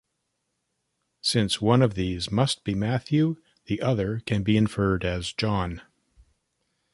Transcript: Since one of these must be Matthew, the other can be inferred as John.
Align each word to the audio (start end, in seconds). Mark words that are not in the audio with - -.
Since 1.21 1.61
one 1.61 1.83
of 1.83 1.93
these 1.93 2.31
must 2.31 2.63
be 2.63 2.73
Matthew, 2.73 3.35
the 3.65 3.83
other 3.83 4.21
can 4.21 4.41
be 4.41 4.57
inferred 4.57 5.05
as 5.05 5.31
John. 5.31 5.83